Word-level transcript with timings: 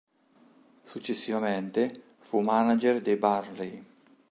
Successivamente, 0.81 2.15
fu 2.21 2.39
manager 2.39 3.01
del 3.03 3.19
Burnley. 3.19 3.85